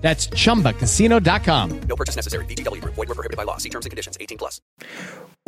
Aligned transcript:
That's 0.00 0.28
chumbacasino.com. 0.34 1.80
No 1.86 1.94
purchase 1.94 2.16
necessary. 2.16 2.44
VGW 2.46 2.80
Group. 2.80 2.94
Void 2.96 3.08
were 3.08 3.14
prohibited 3.14 3.36
by 3.36 3.44
law. 3.44 3.58
See 3.58 3.70
terms 3.70 3.86
and 3.86 3.90
conditions. 3.90 4.16
18 4.18 4.36
plus. 4.36 4.58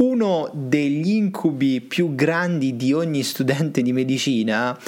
Uno 0.00 0.50
degli 0.54 1.10
incubi 1.10 1.80
più 1.80 2.14
grandi 2.14 2.76
di 2.76 2.92
ogni 2.92 3.22
studente 3.22 3.82
di 3.82 3.92
medicina, 3.92 4.78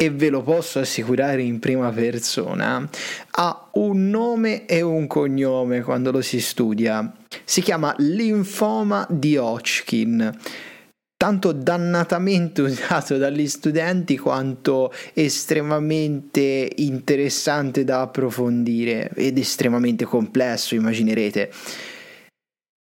e 0.00 0.10
ve 0.10 0.28
lo 0.28 0.42
posso 0.42 0.78
assicurare 0.78 1.42
in 1.42 1.58
prima 1.58 1.90
persona, 1.90 2.88
ha 3.32 3.68
un 3.72 4.10
nome 4.10 4.64
e 4.64 4.80
un 4.80 5.08
cognome 5.08 5.82
quando 5.82 6.12
lo 6.12 6.20
si 6.20 6.40
studia. 6.40 7.12
Si 7.42 7.60
chiama 7.60 7.92
linfoma 7.98 9.04
di 9.10 9.36
Hodgkin 9.36 10.38
tanto 11.18 11.50
dannatamente 11.50 12.62
usato 12.62 13.18
dagli 13.18 13.48
studenti 13.48 14.16
quanto 14.16 14.94
estremamente 15.14 16.70
interessante 16.76 17.82
da 17.82 18.02
approfondire 18.02 19.10
ed 19.14 19.36
estremamente 19.36 20.04
complesso, 20.04 20.76
immaginerete. 20.76 21.50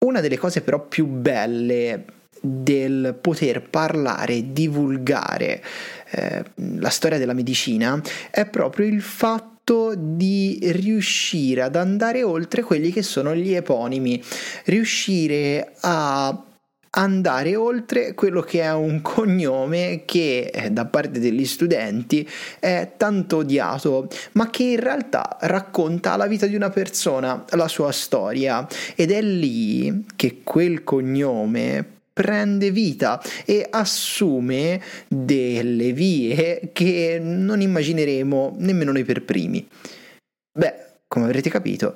Una 0.06 0.20
delle 0.20 0.38
cose 0.38 0.62
però 0.62 0.86
più 0.86 1.06
belle 1.06 2.06
del 2.42 3.18
poter 3.20 3.70
parlare, 3.70 4.52
divulgare 4.52 5.64
eh, 6.12 6.44
la 6.56 6.90
storia 6.90 7.18
della 7.18 7.34
medicina 7.34 8.02
è 8.32 8.46
proprio 8.46 8.86
il 8.86 9.02
fatto 9.02 9.94
di 9.96 10.60
riuscire 10.72 11.62
ad 11.62 11.76
andare 11.76 12.24
oltre 12.24 12.64
quelli 12.64 12.92
che 12.92 13.04
sono 13.04 13.34
gli 13.34 13.54
eponimi, 13.54 14.22
riuscire 14.66 15.74
a 15.82 16.44
andare 16.92 17.56
oltre 17.56 18.14
quello 18.14 18.42
che 18.42 18.62
è 18.62 18.74
un 18.74 19.02
cognome 19.02 20.04
che 20.06 20.52
eh, 20.54 20.72
da 20.72 20.86
parte 20.86 21.20
degli 21.20 21.46
studenti 21.46 22.28
è 22.60 22.94
tanto 22.98 23.38
odiato, 23.38 24.08
ma 24.34 24.50
che 24.50 24.64
in 24.64 24.80
realtà 24.80 25.38
racconta 25.42 26.16
la 26.16 26.28
vita 26.28 26.46
di 26.46 26.56
una 26.56 26.70
persona, 26.70 27.46
la 27.50 27.68
sua 27.68 27.92
storia 27.92 28.68
ed 28.96 29.12
è 29.12 29.22
lì 29.22 30.06
che 30.16 30.42
quel 30.44 30.84
cognome 30.84 31.98
prende 32.12 32.72
vita 32.72 33.22
e 33.46 33.66
assume 33.70 34.82
delle 35.08 35.94
vie 35.94 36.72
che 36.74 37.18
non 37.22 37.62
immagineremo 37.62 38.56
nemmeno 38.58 38.92
noi 38.92 39.06
per 39.06 39.24
primi. 39.24 39.66
Beh, 40.52 40.74
come 41.08 41.26
avrete 41.26 41.50
capito, 41.50 41.96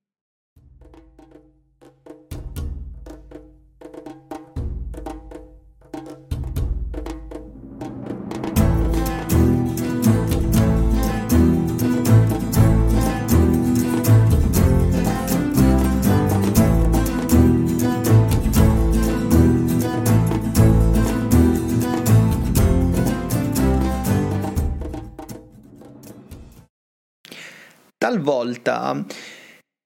Talvolta 28.01 29.05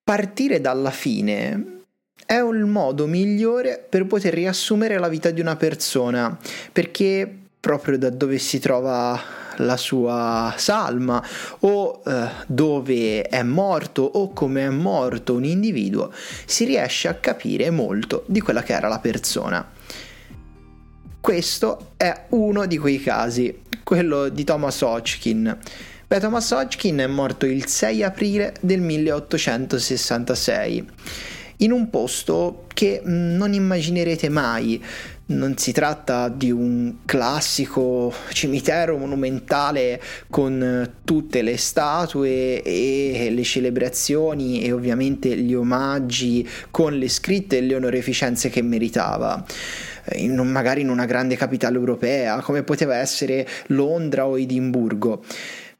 partire 0.01 0.61
dalla 0.61 0.89
fine 0.89 1.81
è 2.25 2.39
un 2.39 2.61
modo 2.61 3.07
migliore 3.07 3.85
per 3.89 4.05
poter 4.05 4.33
riassumere 4.33 4.97
la 4.97 5.09
vita 5.09 5.31
di 5.31 5.41
una 5.41 5.57
persona, 5.57 6.39
perché 6.71 7.29
proprio 7.59 7.97
da 7.97 8.09
dove 8.09 8.37
si 8.37 8.59
trova 8.59 9.19
la 9.57 9.75
sua 9.75 10.53
salma 10.55 11.21
o 11.59 12.01
eh, 12.05 12.29
dove 12.47 13.23
è 13.23 13.43
morto 13.43 14.03
o 14.03 14.31
come 14.31 14.65
è 14.65 14.69
morto 14.69 15.33
un 15.33 15.43
individuo, 15.43 16.09
si 16.45 16.63
riesce 16.63 17.09
a 17.09 17.15
capire 17.15 17.69
molto 17.69 18.23
di 18.27 18.39
quella 18.39 18.63
che 18.63 18.71
era 18.71 18.87
la 18.87 18.99
persona. 18.99 19.69
Questo 21.19 21.91
è 21.97 22.27
uno 22.29 22.65
di 22.65 22.77
quei 22.77 23.01
casi, 23.01 23.63
quello 23.83 24.29
di 24.29 24.45
Thomas 24.45 24.79
Hodgkin. 24.79 25.59
Thomas 26.19 26.51
Hodgkin 26.51 26.97
è 26.97 27.07
morto 27.07 27.45
il 27.45 27.67
6 27.67 28.03
aprile 28.03 28.53
del 28.61 28.81
1866 28.81 30.85
in 31.57 31.71
un 31.71 31.89
posto 31.89 32.65
che 32.73 33.01
mm, 33.05 33.35
non 33.35 33.53
immaginerete 33.53 34.29
mai. 34.29 34.83
Non 35.27 35.57
si 35.57 35.71
tratta 35.71 36.29
di 36.29 36.51
un 36.51 36.97
classico 37.05 38.13
cimitero 38.29 38.97
monumentale 38.97 39.99
con 40.29 40.97
tutte 41.03 41.41
le 41.41 41.57
statue 41.57 42.61
e 42.61 43.29
le 43.31 43.43
celebrazioni 43.43 44.61
e 44.61 44.71
ovviamente 44.71 45.35
gli 45.35 45.55
omaggi 45.55 46.47
con 46.69 46.93
le 46.93 47.09
scritte 47.09 47.57
e 47.57 47.61
le 47.61 47.75
onorificenze 47.75 48.49
che 48.49 48.61
meritava. 48.61 49.43
In, 50.13 50.35
magari 50.35 50.81
in 50.81 50.89
una 50.89 51.05
grande 51.05 51.35
capitale 51.35 51.77
europea 51.77 52.41
come 52.41 52.61
poteva 52.61 52.97
essere 52.97 53.47
Londra 53.67 54.27
o 54.27 54.37
Edimburgo 54.37 55.23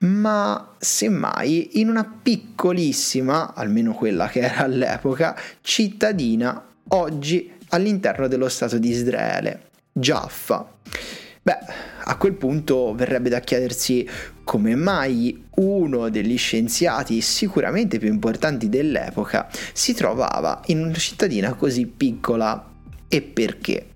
ma 0.05 0.75
semmai 0.77 1.79
in 1.79 1.89
una 1.89 2.03
piccolissima, 2.03 3.53
almeno 3.53 3.93
quella 3.93 4.27
che 4.27 4.41
era 4.41 4.63
all'epoca, 4.63 5.37
cittadina 5.61 6.63
oggi 6.89 7.51
all'interno 7.69 8.27
dello 8.27 8.47
Stato 8.49 8.77
di 8.77 8.89
Israele, 8.89 9.69
Jaffa. 9.91 10.73
Beh, 11.41 11.57
a 12.05 12.17
quel 12.17 12.33
punto 12.33 12.93
verrebbe 12.95 13.29
da 13.29 13.39
chiedersi 13.39 14.07
come 14.43 14.75
mai 14.75 15.43
uno 15.55 16.09
degli 16.09 16.37
scienziati 16.37 17.21
sicuramente 17.21 17.97
più 17.97 18.09
importanti 18.09 18.69
dell'epoca 18.69 19.47
si 19.73 19.93
trovava 19.93 20.61
in 20.67 20.81
una 20.81 20.93
cittadina 20.95 21.53
così 21.53 21.85
piccola 21.85 22.71
e 23.07 23.21
perché. 23.21 23.87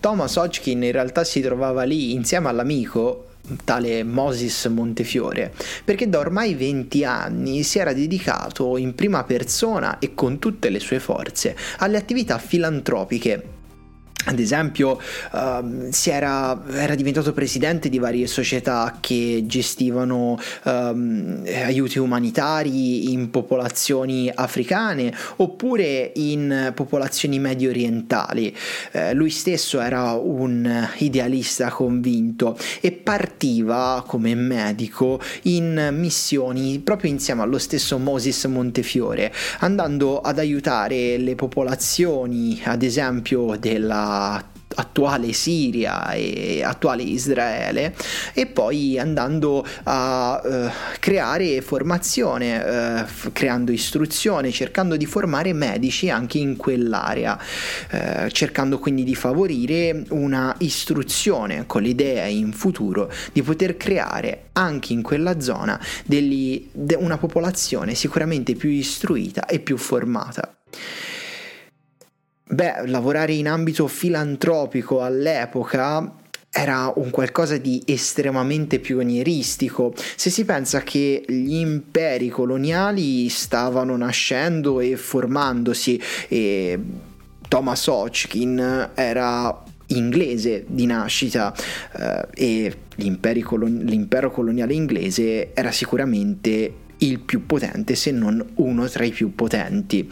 Thomas 0.00 0.36
Hodgkin 0.36 0.82
in 0.82 0.92
realtà 0.92 1.24
si 1.24 1.40
trovava 1.40 1.82
lì 1.82 2.12
insieme 2.12 2.48
all'amico 2.48 3.27
tale 3.64 4.02
Moses 4.04 4.66
Montefiore, 4.66 5.52
perché 5.84 6.08
da 6.08 6.18
ormai 6.18 6.54
20 6.54 7.04
anni 7.04 7.62
si 7.62 7.78
era 7.78 7.92
dedicato 7.92 8.76
in 8.76 8.94
prima 8.94 9.24
persona 9.24 9.98
e 9.98 10.14
con 10.14 10.38
tutte 10.38 10.68
le 10.70 10.80
sue 10.80 11.00
forze 11.00 11.56
alle 11.78 11.96
attività 11.96 12.38
filantropiche 12.38 13.56
ad 14.28 14.38
esempio 14.38 15.00
uh, 15.32 15.88
era, 16.04 16.62
era, 16.70 16.94
diventato 16.94 17.32
presidente 17.32 17.88
di 17.88 17.98
varie 17.98 18.26
società 18.26 18.98
che 19.00 19.44
gestivano 19.46 20.38
um, 20.64 21.42
aiuti 21.46 21.98
umanitari 21.98 23.10
in 23.12 23.30
popolazioni 23.30 24.30
africane 24.32 25.14
oppure 25.36 26.12
in 26.16 26.72
popolazioni 26.74 27.38
medio 27.38 27.70
orientali. 27.70 28.54
Uh, 28.92 29.14
lui 29.14 29.30
stesso 29.30 29.80
era 29.80 30.12
un 30.12 30.88
idealista 30.98 31.70
convinto 31.70 32.58
e 32.80 32.92
partiva 32.92 34.04
come 34.06 34.34
medico 34.34 35.20
in 35.42 35.88
missioni 35.92 36.80
proprio 36.80 37.10
insieme 37.10 37.42
allo 37.42 37.58
stesso 37.58 37.96
Moses 37.98 38.44
Montefiore, 38.44 39.32
andando 39.60 40.20
ad 40.20 40.38
aiutare 40.38 41.16
le 41.16 41.34
popolazioni, 41.34 42.60
ad 42.64 42.82
esempio 42.82 43.56
della 43.58 44.17
attuale 44.74 45.32
Siria 45.32 46.12
e 46.12 46.62
attuale 46.62 47.02
Israele 47.02 47.94
e 48.32 48.46
poi 48.46 48.98
andando 48.98 49.66
a 49.84 50.40
eh, 50.44 50.70
creare 51.00 51.60
formazione, 51.62 52.64
eh, 52.64 53.04
f- 53.04 53.30
creando 53.32 53.72
istruzione, 53.72 54.50
cercando 54.50 54.96
di 54.96 55.06
formare 55.06 55.52
medici 55.52 56.10
anche 56.10 56.38
in 56.38 56.56
quell'area, 56.56 57.38
eh, 57.90 58.28
cercando 58.30 58.78
quindi 58.78 59.04
di 59.04 59.14
favorire 59.14 60.04
una 60.10 60.54
istruzione 60.58 61.66
con 61.66 61.82
l'idea 61.82 62.26
in 62.26 62.52
futuro 62.52 63.10
di 63.32 63.42
poter 63.42 63.76
creare 63.76 64.50
anche 64.52 64.92
in 64.92 65.02
quella 65.02 65.40
zona 65.40 65.80
degli, 66.04 66.68
de, 66.72 66.94
una 66.94 67.18
popolazione 67.18 67.94
sicuramente 67.94 68.54
più 68.54 68.70
istruita 68.70 69.46
e 69.46 69.60
più 69.60 69.76
formata. 69.76 70.52
Beh, 72.50 72.86
lavorare 72.86 73.34
in 73.34 73.46
ambito 73.46 73.86
filantropico 73.86 75.02
all'epoca 75.02 76.14
era 76.50 76.90
un 76.96 77.10
qualcosa 77.10 77.58
di 77.58 77.82
estremamente 77.84 78.78
pionieristico. 78.78 79.92
Se 80.16 80.30
si 80.30 80.46
pensa 80.46 80.80
che 80.80 81.24
gli 81.26 81.56
imperi 81.56 82.30
coloniali 82.30 83.28
stavano 83.28 83.96
nascendo 83.98 84.80
e 84.80 84.96
formandosi 84.96 86.00
e 86.28 86.78
Thomas 87.48 87.86
Hodgkin 87.86 88.90
era 88.94 89.62
inglese 89.88 90.64
di 90.66 90.86
nascita 90.86 91.54
eh, 91.96 92.28
e 92.34 93.42
colon- 93.42 93.82
l'impero 93.84 94.30
coloniale 94.30 94.72
inglese 94.72 95.52
era 95.54 95.70
sicuramente 95.70 96.72
il 96.98 97.20
più 97.20 97.44
potente, 97.46 97.94
se 97.94 98.10
non 98.10 98.44
uno 98.54 98.88
tra 98.88 99.04
i 99.04 99.10
più 99.10 99.34
potenti. 99.34 100.10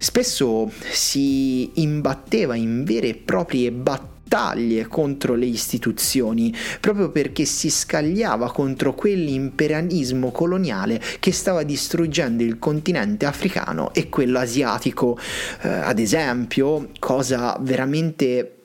Spesso 0.00 0.70
si 0.90 1.82
imbatteva 1.82 2.54
in 2.54 2.84
vere 2.84 3.08
e 3.08 3.14
proprie 3.16 3.72
battaglie 3.72 4.86
contro 4.86 5.34
le 5.34 5.46
istituzioni, 5.46 6.54
proprio 6.80 7.10
perché 7.10 7.44
si 7.44 7.68
scagliava 7.68 8.52
contro 8.52 8.94
quell'imperialismo 8.94 10.30
coloniale 10.30 11.00
che 11.18 11.32
stava 11.32 11.64
distruggendo 11.64 12.44
il 12.44 12.60
continente 12.60 13.26
africano 13.26 13.92
e 13.92 14.08
quello 14.08 14.38
asiatico. 14.38 15.18
Eh, 15.62 15.68
ad 15.68 15.98
esempio, 15.98 16.90
cosa 17.00 17.58
veramente 17.60 18.58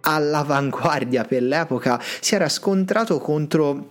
all'avanguardia 0.00 1.22
per 1.22 1.44
l'epoca, 1.44 2.02
si 2.20 2.34
era 2.34 2.48
scontrato 2.48 3.18
contro 3.18 3.90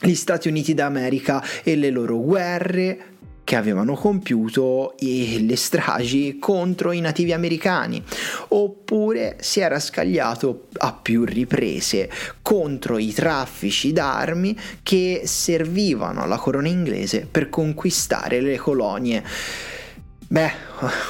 gli 0.00 0.14
Stati 0.14 0.48
Uniti 0.48 0.72
d'America 0.72 1.44
e 1.62 1.76
le 1.76 1.90
loro 1.90 2.18
guerre, 2.18 3.11
che 3.44 3.56
avevano 3.56 3.94
compiuto 3.94 4.94
le 5.00 5.56
stragi 5.56 6.38
contro 6.38 6.92
i 6.92 7.00
nativi 7.00 7.32
americani, 7.32 8.02
oppure 8.48 9.36
si 9.40 9.60
era 9.60 9.78
scagliato 9.80 10.68
a 10.78 10.92
più 10.92 11.24
riprese 11.24 12.10
contro 12.40 12.98
i 12.98 13.12
traffici 13.12 13.92
d'armi 13.92 14.56
che 14.82 15.22
servivano 15.24 16.22
alla 16.22 16.38
corona 16.38 16.68
inglese 16.68 17.26
per 17.30 17.48
conquistare 17.48 18.40
le 18.40 18.56
colonie. 18.56 19.22
Beh, 20.28 20.52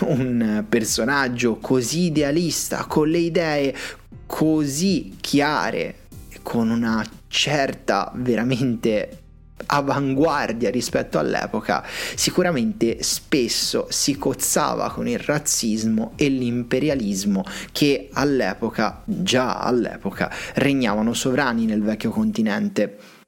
un 0.06 0.64
personaggio 0.68 1.56
così 1.56 2.06
idealista, 2.06 2.86
con 2.86 3.08
le 3.08 3.18
idee 3.18 3.74
così 4.26 5.16
chiare, 5.20 5.96
con 6.42 6.70
una 6.70 7.06
certa 7.28 8.10
veramente 8.14 9.21
avanguardia 9.66 10.70
rispetto 10.70 11.18
all'epoca, 11.18 11.84
sicuramente 12.14 13.02
spesso 13.02 13.86
si 13.90 14.16
cozzava 14.16 14.90
con 14.90 15.08
il 15.08 15.18
razzismo 15.18 16.12
e 16.16 16.28
l'imperialismo 16.28 17.44
che 17.72 18.08
all'epoca, 18.12 19.02
già 19.04 19.58
all'epoca, 19.58 20.30
regnavano 20.54 21.12
sovrani 21.12 21.66
nel 21.66 21.82
vecchio 21.82 22.10
continente. 22.10 23.20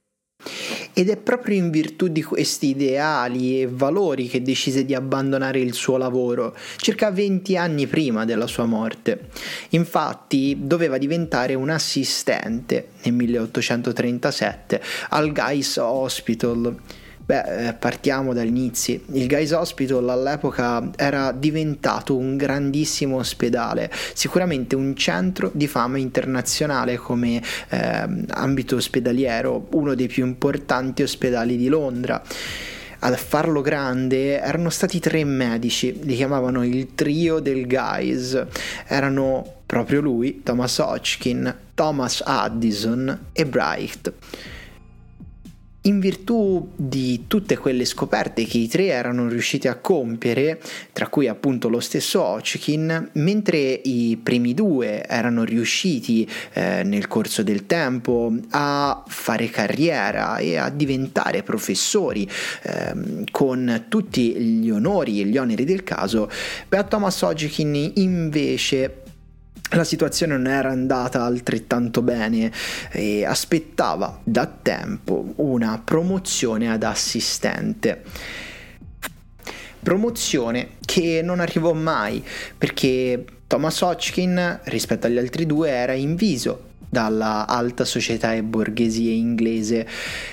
Ed 0.93 1.09
è 1.09 1.17
proprio 1.17 1.57
in 1.57 1.71
virtù 1.71 2.09
di 2.09 2.23
questi 2.23 2.69
ideali 2.69 3.63
e 3.63 3.69
valori 3.71 4.29
che 4.29 4.43
decise 4.43 4.85
di 4.85 4.95
abbandonare 4.95 5.59
il 5.59 5.75
suo 5.75 5.97
lavoro, 5.97 6.57
circa 6.77 7.11
20 7.11 7.57
anni 7.57 7.87
prima 7.87 8.25
della 8.25 8.47
sua 8.47 8.65
morte. 8.65 9.29
Infatti 9.71 10.57
doveva 10.61 10.99
diventare 10.99 11.55
un 11.55 11.71
assistente 11.71 12.89
nel 13.03 13.15
1837 13.15 14.83
al 15.11 15.33
Guy's 15.33 15.77
Hospital 15.77 16.77
Beh, 17.27 17.69
eh, 17.69 17.73
partiamo 17.73 18.35
dagli 18.35 18.49
inizi. 18.49 19.03
Il 19.13 19.27
Guys 19.29 19.53
Hospital 19.53 20.11
all'epoca 20.11 20.91
era 20.95 21.33
diventato 21.33 22.15
un 22.15 22.37
grandissimo 22.37 23.17
ospedale, 23.17 23.91
sicuramente 24.13 24.77
un 24.77 24.95
centro 24.95 25.51
di 25.55 25.67
fama 25.67 25.97
internazionale 25.97 26.97
come 26.99 27.41
eh, 27.71 28.09
ambito 28.29 28.77
ospedaliero, 28.77 29.69
uno 29.71 29.95
dei 29.95 30.07
più 30.07 30.27
importanti 30.27 31.03
ospedali 31.03 31.57
di 31.57 31.69
Londra. 31.69 32.23
A 32.99 33.17
farlo 33.17 33.63
grande 33.63 34.39
erano 34.39 34.69
stati 34.69 35.01
tre 35.01 35.25
medici, 35.25 36.01
li 36.03 36.17
chiamavano 36.17 36.63
il 36.63 36.95
trio 36.95 37.39
del 37.39 37.67
Guys, 37.67 38.39
erano 38.87 39.61
proprio 39.65 40.03
lui, 40.03 40.43
Thomas 40.43 40.77
Hodgkin, 40.79 41.55
Thomas 41.73 42.23
Addison 42.23 43.29
e 43.33 43.47
Bright 43.47 44.13
in 45.87 46.01
virtù 46.01 46.71
di 46.75 47.25
tutte 47.27 47.57
quelle 47.59 47.85
scoperte 47.85 48.45
che 48.45 48.59
i 48.59 48.69
tre 48.69 48.87
erano 48.87 49.29
riusciti 49.29 49.69
a 49.69 49.77
compiere, 49.77 50.61
tra 50.93 51.09
cui 51.09 51.29
appunto 51.29 51.69
lo 51.69 51.81
stesso 51.81 52.23
Hodgkin, 52.23 53.11
mentre 53.13 53.59
i 53.59 54.19
primi 54.23 54.55
due 54.55 55.05
erano 55.07 55.45
riusciti 55.45 56.29
eh, 56.53 56.83
nel 56.85 57.07
corso 57.07 57.43
del 57.43 57.67
tempo 57.67 58.33
a 58.51 59.03
fare 59.07 59.51
carriera 59.51 60.39
e 60.39 60.57
a 60.57 60.71
diventare 60.71 61.43
professori 61.43 62.29
eh, 62.63 63.25
con 63.31 63.87
tutti 63.89 64.35
gli 64.35 64.71
onori 64.71 65.21
e 65.21 65.27
gli 65.27 65.37
oneri 65.37 65.65
del 65.65 65.85
caso, 65.85 66.31
beh, 66.69 66.89
Thomas 66.89 67.21
Hodgkin 67.21 67.93
invece 67.95 69.04
la 69.75 69.85
situazione 69.85 70.37
non 70.37 70.47
era 70.47 70.71
andata 70.71 71.25
altrettanto 71.25 72.03
bene 72.03 72.53
e 72.91 73.25
aspettava 73.25 74.21
da 74.23 74.47
tempo 74.47 75.33
una 75.37 75.81
promozione 75.85 76.71
ad 76.71 76.83
assistente. 76.83 78.03
Promozione 79.83 80.77
che 80.81 81.21
non 81.23 81.41
arrivò 81.41 81.73
mai 81.73 82.25
perché 82.57 83.25
Thomas 83.47 83.81
Hodgkin 83.81 84.61
rispetto 84.65 85.07
agli 85.07 85.19
altri 85.19 85.45
due 85.45 85.69
era 85.69 85.93
inviso 85.93 86.73
dalla 86.95 87.49
alta 87.49 87.85
società 87.85 88.35
e 88.35 88.45
borghesia 88.45 89.11
inglese. 89.11 89.85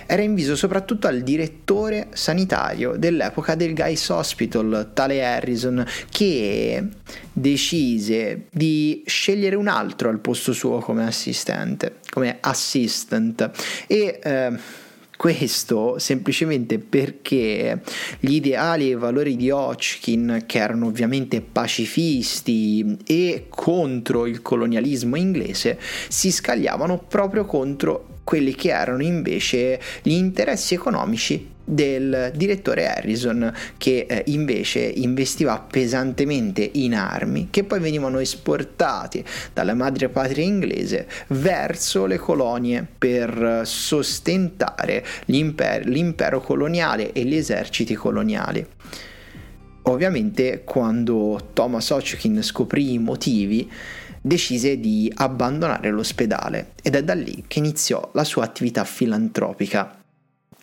Era 0.06 0.22
inviso 0.22 0.56
soprattutto 0.56 1.08
al 1.08 1.22
direttore 1.22 2.10
sanitario 2.14 2.96
dell'epoca 2.98 3.56
del 3.56 3.74
Guy's 3.74 4.08
Hospital, 4.10 4.92
tale 4.94 5.26
Harrison, 5.26 5.84
che 6.12 6.88
decise 7.34 8.46
di 8.52 9.02
scegliere 9.08 9.56
un 9.56 9.68
altro 9.68 10.10
al 10.10 10.20
posto 10.20 10.54
suo 10.54 10.78
come 10.78 11.04
assistente, 11.04 11.96
come 12.12 12.38
assistant 12.40 13.50
e 13.88 14.20
eh, 14.22 14.52
questo 15.22 16.00
semplicemente 16.00 16.80
perché 16.80 17.80
gli 18.18 18.34
ideali 18.34 18.86
e 18.86 18.94
i 18.94 18.96
valori 18.96 19.36
di 19.36 19.52
Hodgkin, 19.52 20.46
che 20.48 20.58
erano 20.58 20.88
ovviamente 20.88 21.42
pacifisti 21.42 22.98
e 23.06 23.46
contro 23.48 24.26
il 24.26 24.42
colonialismo 24.42 25.16
inglese, 25.16 25.78
si 26.08 26.32
scagliavano 26.32 26.98
proprio 27.08 27.46
contro 27.46 28.21
quelli 28.32 28.56
che 28.56 28.70
erano 28.70 29.04
invece 29.04 29.78
gli 30.02 30.14
interessi 30.14 30.74
economici 30.74 31.50
del 31.66 32.32
direttore 32.34 32.88
Harrison 32.88 33.54
che 33.78 34.06
eh, 34.08 34.24
invece 34.28 34.80
investiva 34.80 35.60
pesantemente 35.60 36.70
in 36.76 36.96
armi 36.96 37.50
che 37.50 37.66
poi 37.66 37.82
venivano 37.82 38.20
esportati 38.20 39.22
dalla 39.52 39.74
madre 39.74 40.08
patria 40.08 40.46
inglese 40.46 41.10
verso 41.28 42.06
le 42.06 42.20
colonie 42.20 42.88
per 42.98 43.64
sostentare 43.66 45.06
l'impero, 45.26 45.90
l'impero 45.90 46.40
coloniale 46.40 47.12
e 47.12 47.26
gli 47.26 47.36
eserciti 47.36 47.96
coloniali. 47.96 48.66
Ovviamente 49.84 50.62
quando 50.64 51.50
Thomas 51.52 51.90
Hodgkin 51.90 52.42
scoprì 52.42 52.94
i 52.94 52.98
motivi 52.98 53.70
decise 54.22 54.80
di 54.80 55.12
abbandonare 55.16 55.90
l'ospedale 55.90 56.74
ed 56.84 56.96
è 56.96 57.04
da 57.04 57.16
lì 57.16 57.44
che 57.48 57.58
iniziò 57.60 58.12
la 58.14 58.24
sua 58.24 58.44
attività 58.44 58.84
filantropica 58.84 59.98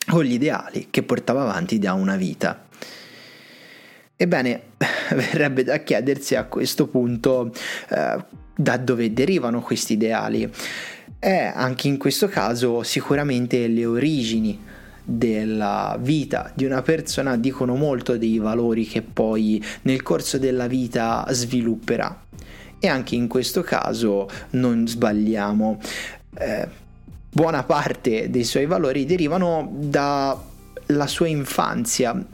con 0.06 0.24
gli 0.24 0.34
ideali 0.34 0.86
che 0.90 1.02
portava 1.02 1.42
avanti 1.42 1.78
da 1.78 1.92
una 1.92 2.16
vita. 2.16 2.66
Ebbene, 4.16 4.62
verrebbe 5.14 5.64
da 5.64 5.78
chiedersi 5.78 6.34
a 6.34 6.44
questo 6.44 6.86
punto 6.86 7.52
eh, 7.90 8.24
da 8.54 8.76
dove 8.76 9.12
derivano 9.12 9.60
questi 9.60 9.94
ideali. 9.94 10.50
E 11.20 11.52
anche 11.54 11.88
in 11.88 11.98
questo 11.98 12.28
caso 12.28 12.82
sicuramente 12.84 13.66
le 13.66 13.84
origini 13.84 14.66
della 15.04 15.96
vita 16.00 16.52
di 16.54 16.64
una 16.64 16.82
persona 16.82 17.36
dicono 17.36 17.74
molto 17.74 18.16
dei 18.16 18.38
valori 18.38 18.86
che 18.86 19.02
poi 19.02 19.62
nel 19.82 20.02
corso 20.02 20.38
della 20.38 20.66
vita 20.66 21.26
svilupperà 21.30 22.26
e 22.78 22.88
anche 22.88 23.14
in 23.14 23.28
questo 23.28 23.62
caso 23.62 24.28
non 24.50 24.86
sbagliamo. 24.86 25.80
Eh, 26.38 26.68
buona 27.30 27.62
parte 27.64 28.30
dei 28.30 28.44
suoi 28.44 28.66
valori 28.66 29.04
derivano 29.04 29.70
dalla 29.72 31.06
sua 31.06 31.28
infanzia. 31.28 32.24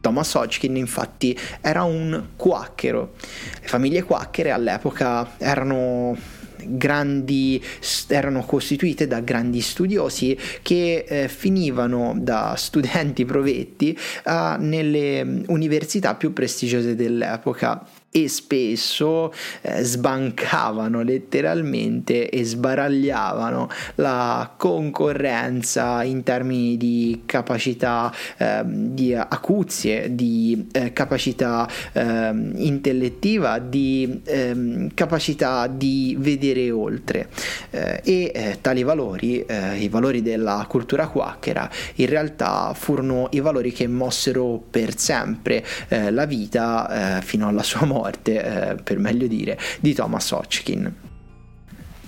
Thomas 0.00 0.32
Hodgkin 0.34 0.76
infatti 0.76 1.36
era 1.60 1.82
un 1.82 2.28
quacchero. 2.36 3.14
Le 3.60 3.66
famiglie 3.66 4.02
quacchere 4.02 4.50
all'epoca 4.50 5.36
erano 5.38 6.16
grandi 6.64 7.62
erano 8.08 8.44
costituite 8.44 9.06
da 9.06 9.20
grandi 9.20 9.60
studiosi 9.60 10.36
che 10.62 11.04
eh, 11.06 11.28
finivano 11.28 12.14
da 12.18 12.54
studenti 12.56 13.24
provetti 13.24 13.96
eh, 14.24 14.56
nelle 14.58 15.42
università 15.46 16.14
più 16.14 16.32
prestigiose 16.32 16.94
dell'epoca 16.94 17.86
e 18.10 18.28
spesso 18.28 19.32
eh, 19.60 19.82
sbancavano 19.82 21.02
letteralmente 21.02 22.30
e 22.30 22.42
sbaragliavano 22.42 23.68
la 23.96 24.54
concorrenza 24.56 26.02
in 26.02 26.22
termini 26.22 26.78
di 26.78 27.22
capacità 27.26 28.12
eh, 28.38 28.62
di 28.64 29.14
acuzie, 29.14 30.14
di 30.14 30.68
eh, 30.72 30.94
capacità 30.94 31.68
ehm, 31.92 32.52
intellettiva, 32.56 33.58
di 33.58 34.22
ehm, 34.24 34.94
capacità 34.94 35.66
di 35.66 36.16
vedere 36.18 36.70
oltre. 36.70 37.28
Eh, 37.70 38.00
e 38.04 38.32
eh, 38.34 38.58
tali 38.62 38.84
valori, 38.84 39.44
eh, 39.44 39.76
i 39.76 39.88
valori 39.88 40.22
della 40.22 40.64
cultura 40.66 41.08
quacchera, 41.08 41.68
in 41.96 42.06
realtà 42.06 42.72
furono 42.74 43.28
i 43.32 43.40
valori 43.40 43.70
che 43.70 43.86
mossero 43.86 44.62
per 44.70 44.96
sempre 44.96 45.64
la 45.88 46.24
vita 46.26 47.20
fino 47.22 47.48
alla 47.48 47.62
sua 47.62 47.84
morte 47.84 47.97
morte, 47.98 48.42
eh, 48.42 48.74
per 48.76 48.98
meglio 48.98 49.26
dire, 49.26 49.58
di 49.80 49.94
Thomas 49.94 50.30
Hodgkin. 50.30 50.94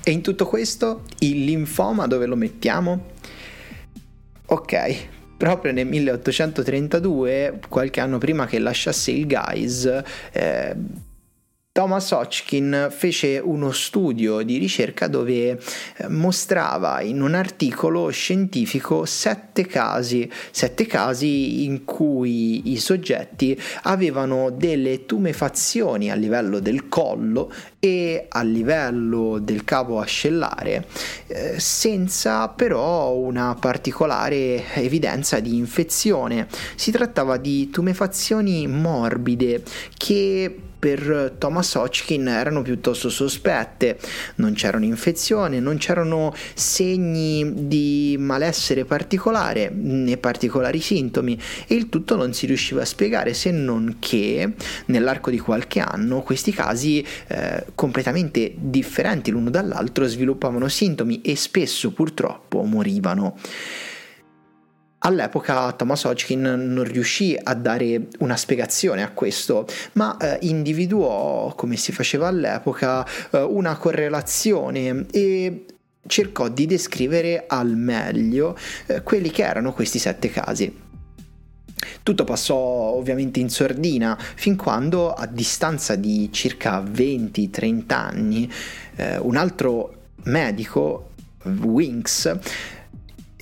E 0.03 0.11
in 0.11 0.23
tutto 0.23 0.47
questo 0.47 1.03
il 1.19 1.45
linfoma 1.45 2.07
dove 2.07 2.27
lo 2.27 2.37
mettiamo? 2.37 3.19
Ok, 4.47 5.09
proprio 5.37 5.73
nel 5.73 5.87
1832, 5.87 7.61
qualche 7.69 8.01
anno 8.01 8.19
prima 8.19 8.47
che 8.47 8.59
lasciasse 8.59 9.11
il 9.11 9.27
Guys, 9.27 10.03
eh, 10.33 10.75
Thomas 11.73 12.11
Hodgkin 12.11 12.89
fece 12.91 13.39
uno 13.39 13.71
studio 13.71 14.43
di 14.43 14.59
ricerca 14.59 15.07
dove 15.07 15.51
eh, 15.51 16.09
mostrava 16.09 17.01
in 17.01 17.23
un 17.23 17.35
articolo 17.35 18.11
scientifico 18.11 19.05
sette 19.05 19.67
casi, 19.67 20.29
sette 20.51 20.87
casi 20.87 21.63
in 21.63 21.85
cui 21.85 22.73
i 22.73 22.77
soggetti 22.77 23.57
avevano 23.83 24.51
delle 24.51 25.07
tumefazioni 25.07 26.11
a 26.11 26.17
livello 26.17 26.59
del 26.59 26.89
collo 26.89 27.53
e 27.81 28.27
a 28.29 28.43
livello 28.43 29.39
del 29.39 29.65
capo 29.65 30.01
ascellare, 30.01 30.87
eh, 31.29 31.59
senza 31.59 32.49
però 32.49 33.15
una 33.15 33.57
particolare 33.59 34.75
evidenza 34.75 35.41
di 35.41 35.57
infezione. 35.57 36.47
Si 36.75 36.91
trattava 36.91 37.39
di 37.39 37.71
tumefazioni 37.71 38.67
morbide 38.67 39.63
che 39.97 40.55
per 40.81 41.35
Thomas 41.37 41.75
Hodgkin 41.75 42.27
erano 42.27 42.63
piuttosto 42.63 43.11
sospette, 43.11 43.99
non 44.37 44.55
c'erano 44.55 44.87
infezioni, 44.87 45.61
non 45.61 45.77
c'erano 45.77 46.35
segni 46.55 47.69
di 47.69 48.17
malessere 48.19 48.87
particolare 48.87 49.71
né 49.71 50.17
particolari 50.17 50.81
sintomi 50.81 51.39
e 51.67 51.75
il 51.75 51.91
tutto 51.91 52.17
non 52.17 52.33
si 52.33 52.47
riusciva 52.47 52.81
a 52.81 52.87
spiegare 52.87 53.35
se 53.35 53.51
non 53.51 53.97
che 53.99 54.55
nell'arco 54.87 55.29
di 55.29 55.39
qualche 55.39 55.81
anno 55.81 56.23
questi 56.23 56.51
casi 56.51 57.05
eh, 57.27 57.67
completamente 57.75 58.55
differenti 58.57 59.31
l'uno 59.31 59.51
dall'altro 59.51 60.07
sviluppavano 60.07 60.69
sintomi 60.69 61.21
e 61.23 61.37
spesso 61.37 61.93
purtroppo 61.93 62.63
morivano. 62.63 63.37
All'epoca 65.03 65.73
Thomas 65.73 66.05
Hodgkin 66.05 66.43
non 66.43 66.85
riuscì 66.85 67.39
a 67.43 67.55
dare 67.55 68.09
una 68.19 68.37
spiegazione 68.37 69.03
a 69.03 69.13
questo, 69.13 69.67
ma 69.95 70.17
eh, 70.19 70.39
individuò, 70.43 71.55
come 71.55 71.77
si 71.77 71.91
faceva 71.91 72.29
all'epoca, 72.29 73.07
eh, 73.31 73.41
una 73.41 73.77
correlazione 73.77 75.07
e 75.11 75.65
cercò 76.07 76.49
di 76.49 76.67
descrivere 76.67 77.45
al 77.47 77.77
meglio 77.77 78.55
eh, 78.87 79.03
quelli 79.03 79.31
che 79.31 79.43
erano 79.43 79.73
questi 79.73 79.99
sette 79.99 80.29
casi. 80.29 80.89
Tutto 82.03 82.25
passò 82.25 82.57
ovviamente 82.57 83.41
in 83.41 83.51
sordina 83.51 84.19
fin 84.19 84.57
quando 84.57 85.13
a 85.13 85.27
distanza 85.27 85.97
di 85.97 86.29
circa 86.33 86.81
20-30 86.83 87.93
anni 87.93 88.51
eh, 88.97 89.19
un 89.19 89.37
altro 89.37 89.95
medico, 90.25 91.11
Winks, 91.45 92.39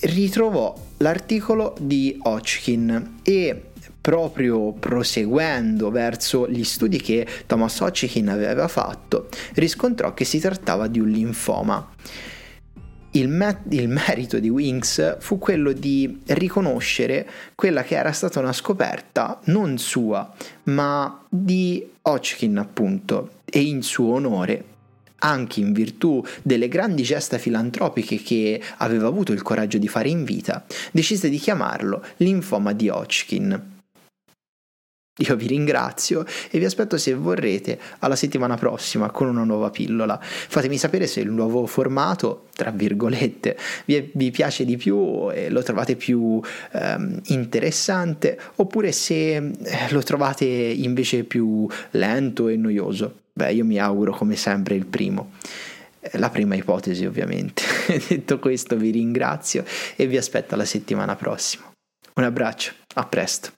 ritrovò 0.00 0.74
l'articolo 0.98 1.74
di 1.80 2.18
Hodgkin 2.22 3.18
e 3.22 3.62
proprio 4.00 4.72
proseguendo 4.72 5.90
verso 5.90 6.48
gli 6.48 6.64
studi 6.64 6.98
che 7.00 7.26
Thomas 7.46 7.78
Hodgkin 7.80 8.28
aveva 8.28 8.68
fatto, 8.68 9.28
riscontrò 9.54 10.14
che 10.14 10.24
si 10.24 10.38
trattava 10.38 10.86
di 10.86 11.00
un 11.00 11.08
linfoma. 11.08 11.90
Il, 13.18 13.28
me- 13.28 13.62
il, 13.70 13.88
merito 13.88 14.38
di 14.38 14.48
Winks 14.48 15.16
fu 15.18 15.38
quello 15.38 15.72
di 15.72 16.20
riconoscere 16.26 17.28
quella 17.56 17.82
che 17.82 17.96
era 17.96 18.12
stata 18.12 18.38
una 18.38 18.52
scoperta 18.52 19.40
non 19.46 19.76
sua, 19.76 20.32
ma 20.64 21.20
di 21.28 21.84
Hodgkin 22.02 22.56
appunto, 22.58 23.40
e 23.44 23.60
in 23.60 23.82
suo 23.82 24.14
onore 24.14 24.64
anche 25.20 25.58
in 25.58 25.72
virtù 25.72 26.24
delle 26.42 26.68
grandi 26.68 27.02
gesta 27.02 27.38
filantropiche 27.38 28.22
che 28.22 28.62
aveva 28.76 29.08
avuto 29.08 29.32
il 29.32 29.42
coraggio 29.42 29.78
di 29.78 29.88
fare 29.88 30.08
in 30.08 30.22
vita, 30.22 30.64
decise 30.92 31.28
di 31.28 31.38
chiamarlo 31.38 32.04
linfoma 32.18 32.72
di 32.72 32.88
Hodgkin. 32.88 33.77
Io 35.18 35.34
vi 35.34 35.48
ringrazio 35.48 36.24
e 36.50 36.58
vi 36.58 36.64
aspetto 36.64 36.96
se 36.96 37.14
vorrete 37.14 37.78
alla 38.00 38.14
settimana 38.14 38.56
prossima 38.56 39.10
con 39.10 39.26
una 39.28 39.42
nuova 39.42 39.70
pillola. 39.70 40.18
Fatemi 40.20 40.78
sapere 40.78 41.06
se 41.08 41.20
il 41.20 41.30
nuovo 41.30 41.66
formato, 41.66 42.46
tra 42.54 42.70
virgolette, 42.70 43.56
vi, 43.86 44.10
vi 44.14 44.30
piace 44.30 44.64
di 44.64 44.76
più 44.76 45.28
e 45.32 45.50
lo 45.50 45.62
trovate 45.62 45.96
più 45.96 46.40
ehm, 46.72 47.20
interessante 47.26 48.38
oppure 48.56 48.92
se 48.92 49.36
eh, 49.36 49.52
lo 49.90 50.02
trovate 50.02 50.44
invece 50.44 51.24
più 51.24 51.66
lento 51.92 52.48
e 52.48 52.56
noioso. 52.56 53.22
Beh, 53.32 53.52
io 53.52 53.64
mi 53.64 53.78
auguro 53.78 54.12
come 54.12 54.36
sempre 54.36 54.76
il 54.76 54.86
primo. 54.86 55.32
Eh, 56.00 56.18
la 56.18 56.30
prima 56.30 56.54
ipotesi 56.54 57.04
ovviamente. 57.04 57.62
Detto 58.08 58.38
questo 58.38 58.76
vi 58.76 58.90
ringrazio 58.90 59.64
e 59.96 60.06
vi 60.06 60.16
aspetto 60.16 60.54
la 60.54 60.64
settimana 60.64 61.16
prossima. 61.16 61.64
Un 62.14 62.24
abbraccio, 62.24 62.72
a 62.94 63.04
presto. 63.04 63.57